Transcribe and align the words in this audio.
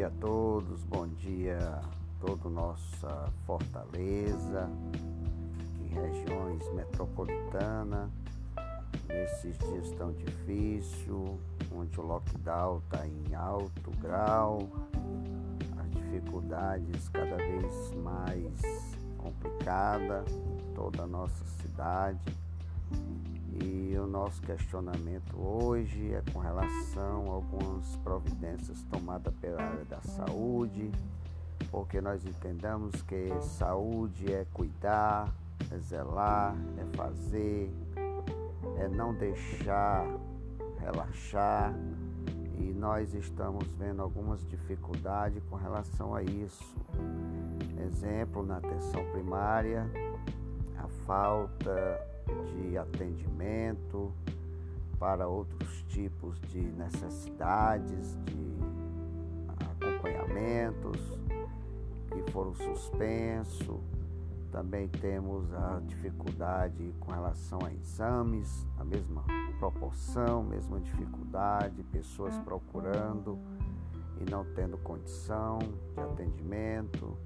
dia 0.00 0.06
a 0.06 0.10
todos, 0.12 0.82
bom 0.84 1.06
dia 1.08 1.58
a 1.58 1.82
toda 2.26 2.48
nossa 2.48 3.30
Fortaleza 3.44 4.66
e 5.78 5.88
regiões 5.88 6.72
metropolitanas. 6.72 8.08
Nesses 9.06 9.58
dias 9.58 9.90
tão 9.98 10.10
difíceis, 10.12 11.06
onde 11.70 12.00
o 12.00 12.02
lockdown 12.02 12.78
está 12.78 13.06
em 13.06 13.34
alto 13.34 13.90
grau, 14.00 14.70
as 15.78 15.90
dificuldades 15.90 17.06
cada 17.10 17.36
vez 17.36 17.92
mais 17.96 18.96
complicadas 19.18 20.32
em 20.32 20.74
toda 20.74 21.02
a 21.02 21.06
nossa 21.06 21.44
cidade 21.60 22.34
e 23.62 23.94
o 23.98 24.06
nosso 24.06 24.40
questionamento 24.40 25.38
hoje 25.38 26.14
é 26.14 26.22
com 26.32 26.38
relação 26.38 27.30
a 27.30 27.34
algumas 27.34 27.69
providências 28.60 28.82
tomadas 28.90 29.34
pela 29.40 29.62
área 29.62 29.84
da 29.86 30.00
saúde, 30.02 30.90
porque 31.70 32.00
nós 32.00 32.24
entendemos 32.26 33.00
que 33.02 33.30
saúde 33.40 34.32
é 34.32 34.46
cuidar, 34.52 35.32
é 35.70 35.78
zelar, 35.78 36.54
é 36.78 36.96
fazer, 36.96 37.70
é 38.78 38.88
não 38.88 39.14
deixar 39.14 40.06
relaxar 40.78 41.74
e 42.58 42.72
nós 42.74 43.14
estamos 43.14 43.66
vendo 43.78 44.02
algumas 44.02 44.46
dificuldades 44.46 45.42
com 45.48 45.56
relação 45.56 46.14
a 46.14 46.22
isso. 46.22 46.74
Exemplo, 47.86 48.44
na 48.44 48.58
atenção 48.58 49.04
primária, 49.12 49.90
a 50.78 50.86
falta 51.06 51.98
de 52.52 52.76
atendimento 52.76 54.12
para 55.00 55.26
outros 55.26 55.82
tipos 55.88 56.38
de 56.42 56.60
necessidades, 56.60 58.18
de 58.26 58.60
acompanhamentos 59.58 61.18
que 62.10 62.30
foram 62.30 62.54
suspensos. 62.54 63.80
Também 64.52 64.88
temos 64.88 65.50
a 65.54 65.80
dificuldade 65.86 66.94
com 67.00 67.12
relação 67.12 67.60
a 67.64 67.72
exames, 67.72 68.66
a 68.78 68.84
mesma 68.84 69.24
proporção, 69.58 70.42
mesma 70.42 70.78
dificuldade, 70.80 71.82
pessoas 71.84 72.36
procurando 72.40 73.38
e 74.20 74.30
não 74.30 74.44
tendo 74.54 74.76
condição 74.78 75.60
de 75.94 76.00
atendimento. 76.02 77.16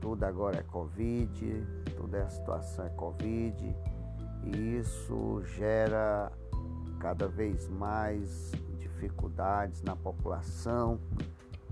Tudo 0.00 0.22
agora 0.22 0.58
é 0.58 0.62
Covid, 0.62 1.66
tudo 1.96 2.14
é 2.14 2.22
a 2.22 2.28
situação 2.28 2.86
é 2.86 2.90
Covid 2.90 3.74
e 4.44 4.76
isso 4.76 5.42
gera 5.56 6.30
cada 6.98 7.28
vez 7.28 7.68
mais 7.68 8.52
dificuldades 8.78 9.82
na 9.82 9.94
população 9.94 10.98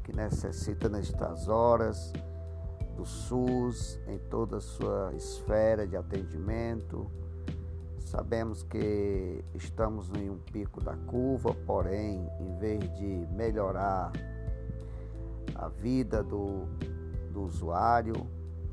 que 0.03 0.15
necessita 0.15 0.89
nestas 0.89 1.49
horas 1.49 2.13
do 2.97 3.05
SUS 3.05 3.99
em 4.07 4.19
toda 4.31 4.59
a 4.59 4.61
sua 4.61 5.13
esfera 5.15 5.87
de 5.87 5.97
atendimento. 5.97 7.11
Sabemos 7.99 8.63
que 8.63 9.45
estamos 9.55 10.11
em 10.11 10.31
um 10.31 10.39
pico 10.39 10.81
da 10.81 10.97
curva, 10.97 11.55
porém, 11.67 12.29
em 12.39 12.59
vez 12.59 12.81
de 12.97 13.27
melhorar 13.33 14.13
a 15.55 15.69
vida 15.69 16.23
do, 16.23 16.67
do 17.33 17.43
usuário, 17.43 18.15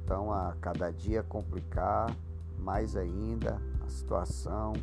então 0.03 0.31
a 0.31 0.55
cada 0.61 0.91
dia 0.91 1.23
complicar 1.23 2.15
mais 2.59 2.95
ainda 2.95 3.59
situação 3.91 4.73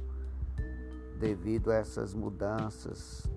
devido 1.18 1.70
a 1.70 1.74
essas 1.74 2.14
mudanças 2.14 3.28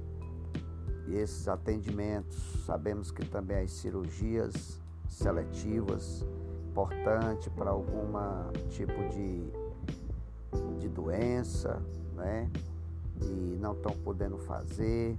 e 1.07 1.15
esses 1.15 1.47
atendimentos. 1.47 2.37
Sabemos 2.65 3.11
que 3.11 3.25
também 3.25 3.57
as 3.57 3.71
cirurgias 3.71 4.79
seletivas 5.07 6.25
importante 6.69 7.49
para 7.49 7.71
algum 7.71 8.13
tipo 8.69 8.93
de, 9.09 9.43
de 10.79 10.87
doença, 10.87 11.81
né? 12.15 12.49
E 13.21 13.57
não 13.59 13.73
estão 13.73 13.91
podendo 14.03 14.37
fazer. 14.37 15.17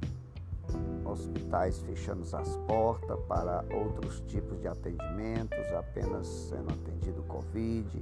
Hospitais 1.04 1.80
fechando 1.80 2.22
as 2.34 2.56
portas 2.68 3.18
para 3.28 3.64
outros 3.74 4.20
tipos 4.20 4.58
de 4.60 4.68
atendimentos, 4.68 5.58
apenas 5.76 6.26
sendo 6.26 6.72
atendido 6.72 7.22
Covid 7.24 8.00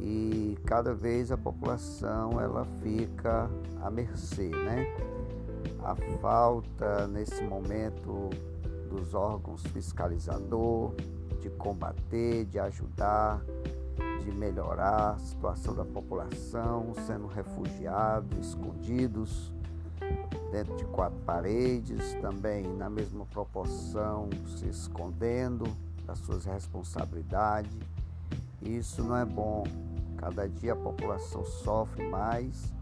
e 0.00 0.27
cada 0.68 0.92
vez 0.92 1.32
a 1.32 1.36
população 1.38 2.38
ela 2.38 2.66
fica 2.82 3.48
à 3.80 3.90
mercê, 3.90 4.50
né? 4.50 4.94
A 5.82 5.96
falta 6.20 7.08
nesse 7.08 7.42
momento 7.42 8.28
dos 8.90 9.14
órgãos 9.14 9.62
fiscalizador, 9.68 10.92
de 11.40 11.48
combater, 11.48 12.44
de 12.44 12.58
ajudar, 12.58 13.40
de 14.22 14.30
melhorar 14.30 15.14
a 15.14 15.18
situação 15.18 15.74
da 15.74 15.86
população, 15.86 16.92
sendo 17.06 17.26
refugiados, 17.28 18.48
escondidos 18.48 19.50
dentro 20.52 20.76
de 20.76 20.84
quatro 20.84 21.18
paredes, 21.20 22.12
também 22.20 22.62
na 22.76 22.90
mesma 22.90 23.24
proporção 23.24 24.28
se 24.58 24.68
escondendo 24.68 25.64
das 26.04 26.18
suas 26.18 26.44
responsabilidades. 26.44 27.72
Isso 28.60 29.02
não 29.02 29.16
é 29.16 29.24
bom 29.24 29.64
Cada 30.18 30.48
dia 30.48 30.72
a 30.72 30.76
população 30.76 31.44
sofre 31.44 32.06
mais 32.08 32.74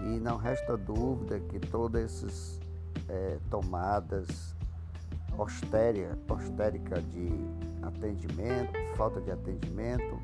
e 0.00 0.18
não 0.18 0.36
resta 0.36 0.76
dúvida 0.76 1.38
que 1.38 1.60
todas 1.60 2.02
essas 2.02 2.60
é, 3.08 3.38
tomadas 3.48 4.54
austérica 5.38 7.00
de 7.00 7.30
atendimento, 7.82 8.72
falta 8.96 9.20
de 9.20 9.30
atendimento, 9.30 10.20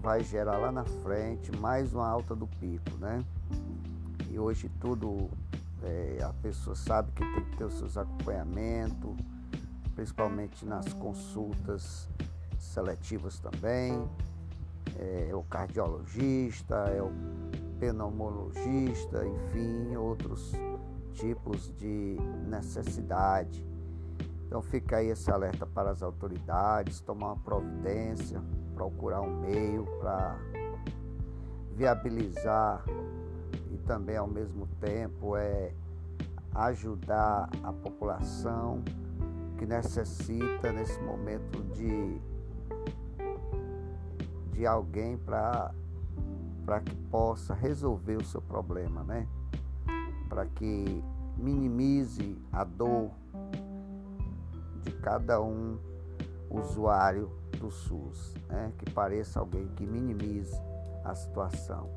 vai 0.00 0.22
gerar 0.22 0.58
lá 0.58 0.70
na 0.70 0.84
frente 0.84 1.50
mais 1.58 1.92
uma 1.92 2.08
alta 2.08 2.34
do 2.34 2.46
pico, 2.46 2.96
né? 2.98 3.24
E 4.30 4.38
hoje 4.38 4.70
tudo 4.80 5.28
é, 5.82 6.22
a 6.22 6.32
pessoa 6.34 6.76
sabe 6.76 7.10
que 7.12 7.24
tem 7.34 7.44
que 7.44 7.56
ter 7.56 7.64
os 7.64 7.76
seus 7.78 7.98
acompanhamentos, 7.98 9.16
principalmente 9.94 10.64
nas 10.64 10.92
consultas 10.92 12.08
seletivas 12.58 13.40
também 13.40 14.08
é, 14.98 15.30
o 15.34 15.42
cardiologista, 15.42 16.74
é 16.94 17.02
o 17.02 17.10
pneumologista, 17.78 19.26
enfim, 19.26 19.96
outros 19.96 20.52
tipos 21.12 21.72
de 21.76 22.16
necessidade. 22.46 23.66
Então 24.46 24.62
fica 24.62 24.98
aí 24.98 25.08
esse 25.08 25.30
alerta 25.30 25.66
para 25.66 25.90
as 25.90 26.02
autoridades, 26.02 27.00
tomar 27.00 27.28
uma 27.32 27.36
providência, 27.36 28.40
procurar 28.74 29.20
um 29.20 29.40
meio 29.40 29.84
para 29.98 30.38
viabilizar 31.74 32.84
e 33.70 33.76
também 33.78 34.16
ao 34.16 34.26
mesmo 34.26 34.66
tempo 34.80 35.36
é 35.36 35.72
ajudar 36.54 37.50
a 37.62 37.72
população 37.72 38.82
que 39.58 39.66
necessita 39.66 40.72
nesse 40.72 40.98
momento 41.00 41.62
de 41.74 42.20
de 44.56 44.66
alguém 44.66 45.18
para 45.18 45.70
que 46.82 46.96
possa 47.10 47.52
resolver 47.52 48.16
o 48.16 48.24
seu 48.24 48.40
problema, 48.40 49.04
né? 49.04 49.28
Para 50.30 50.46
que 50.46 51.04
minimize 51.36 52.38
a 52.50 52.64
dor 52.64 53.10
de 54.82 54.92
cada 54.92 55.42
um 55.42 55.78
usuário 56.48 57.30
do 57.60 57.70
SUS, 57.70 58.34
né? 58.48 58.72
Que 58.78 58.90
pareça 58.90 59.40
alguém 59.40 59.68
que 59.76 59.86
minimize 59.86 60.58
a 61.04 61.14
situação. 61.14 61.90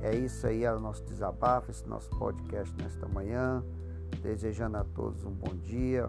É 0.00 0.14
isso 0.14 0.46
aí, 0.46 0.64
é 0.64 0.72
o 0.72 0.78
nosso 0.78 1.04
desabafo, 1.04 1.72
esse 1.72 1.86
nosso 1.88 2.08
podcast 2.10 2.72
nesta 2.80 3.08
manhã. 3.08 3.62
Desejando 4.22 4.76
a 4.76 4.84
todos 4.84 5.24
um 5.24 5.32
bom 5.32 5.56
dia, 5.56 6.08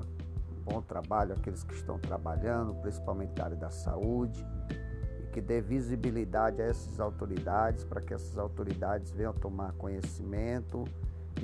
um 0.52 0.72
bom 0.72 0.82
trabalho, 0.84 1.34
aqueles 1.34 1.64
que 1.64 1.74
estão 1.74 1.98
trabalhando, 1.98 2.76
principalmente 2.76 3.36
na 3.36 3.46
área 3.46 3.58
da 3.58 3.72
saúde 3.72 4.46
que 5.34 5.42
dê 5.42 5.60
visibilidade 5.60 6.62
a 6.62 6.66
essas 6.66 7.00
autoridades, 7.00 7.84
para 7.84 8.00
que 8.00 8.14
essas 8.14 8.38
autoridades 8.38 9.12
venham 9.12 9.34
tomar 9.34 9.74
conhecimento 9.74 10.86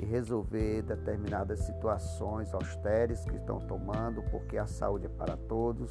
e 0.00 0.04
resolver 0.04 0.82
determinadas 0.82 1.58
situações 1.60 2.54
austeras 2.54 3.24
que 3.24 3.34
estão 3.34 3.58
tomando, 3.58 4.22
porque 4.30 4.56
a 4.56 4.66
saúde 4.66 5.06
é 5.06 5.08
para 5.08 5.36
todos 5.36 5.90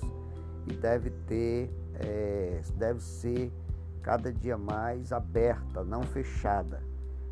e 0.65 0.73
deve 0.73 1.09
ter, 1.27 1.69
é, 1.95 2.61
deve 2.75 3.01
ser 3.01 3.51
cada 4.01 4.31
dia 4.31 4.57
mais 4.57 5.11
aberta, 5.11 5.83
não 5.83 6.01
fechada. 6.03 6.81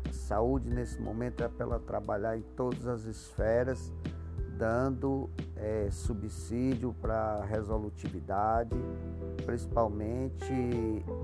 A 0.06 0.12
saúde 0.12 0.68
nesse 0.68 1.00
momento 1.00 1.42
é 1.42 1.48
para 1.48 1.64
ela 1.64 1.80
trabalhar 1.80 2.36
em 2.36 2.42
todas 2.54 2.86
as 2.86 3.04
esferas 3.04 3.90
dando 4.58 5.30
é, 5.56 5.88
subsídio 5.90 6.92
para 7.00 7.44
resolutividade, 7.44 8.76
principalmente 9.46 10.52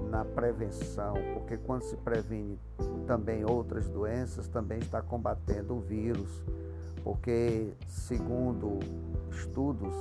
na 0.08 0.24
prevenção, 0.24 1.14
porque 1.34 1.56
quando 1.56 1.82
se 1.82 1.96
previne 1.96 2.58
também 3.06 3.44
outras 3.44 3.88
doenças, 3.88 4.46
também 4.48 4.78
está 4.78 5.02
combatendo 5.02 5.74
o 5.74 5.80
vírus, 5.80 6.42
porque 7.02 7.74
segundo 7.88 8.78
estudos 9.30 9.92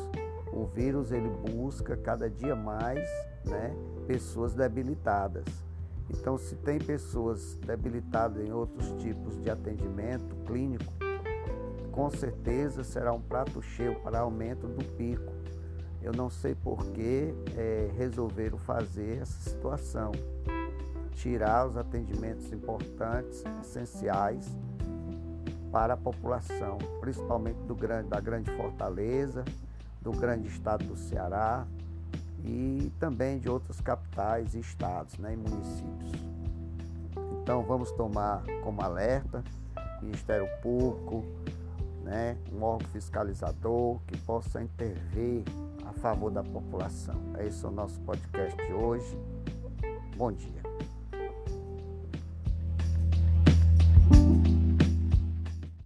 o 0.53 0.65
vírus 0.67 1.11
ele 1.11 1.29
busca 1.29 1.97
cada 1.97 2.29
dia 2.29 2.55
mais 2.55 3.09
né, 3.43 3.75
pessoas 4.05 4.53
debilitadas. 4.53 5.43
Então, 6.09 6.37
se 6.37 6.55
tem 6.57 6.77
pessoas 6.77 7.55
debilitadas 7.65 8.45
em 8.45 8.51
outros 8.51 8.91
tipos 9.01 9.41
de 9.41 9.49
atendimento 9.49 10.35
clínico, 10.45 10.93
com 11.93 12.09
certeza 12.09 12.83
será 12.83 13.13
um 13.13 13.21
prato 13.21 13.61
cheio 13.61 13.95
para 14.01 14.19
aumento 14.19 14.67
do 14.67 14.83
pico. 14.97 15.31
Eu 16.01 16.11
não 16.11 16.29
sei 16.29 16.53
por 16.55 16.83
que 16.87 17.33
é, 17.55 17.89
resolveram 17.95 18.57
fazer 18.57 19.21
essa 19.21 19.49
situação, 19.49 20.11
tirar 21.13 21.67
os 21.67 21.77
atendimentos 21.77 22.51
importantes, 22.51 23.43
essenciais 23.61 24.45
para 25.71 25.93
a 25.93 25.97
população, 25.97 26.79
principalmente 26.99 27.59
do 27.67 27.75
grande, 27.75 28.09
da 28.09 28.19
grande 28.19 28.51
Fortaleza, 28.57 29.45
do 30.01 30.11
grande 30.11 30.47
estado 30.47 30.83
do 30.83 30.97
Ceará 30.97 31.65
e 32.43 32.91
também 32.99 33.37
de 33.37 33.49
outras 33.49 33.79
capitais 33.79 34.55
e 34.55 34.59
estados 34.59 35.17
né, 35.19 35.33
e 35.33 35.37
municípios. 35.37 36.11
Então 37.41 37.63
vamos 37.63 37.91
tomar 37.91 38.43
como 38.63 38.81
alerta 38.81 39.43
Ministério 40.01 40.47
Público, 40.61 41.23
né, 42.03 42.37
um 42.51 42.61
órgão 42.61 42.87
fiscalizador 42.89 43.99
que 44.07 44.17
possa 44.19 44.61
intervir 44.61 45.43
a 45.85 45.93
favor 45.93 46.31
da 46.31 46.43
população. 46.43 47.15
É 47.37 47.47
esse 47.47 47.65
o 47.65 47.71
nosso 47.71 47.99
podcast 48.01 48.55
de 48.65 48.73
hoje. 48.73 49.17
Bom 50.15 50.31
dia. 50.31 50.72